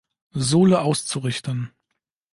Sohle 0.33 0.81
auszurichten. 0.81 1.69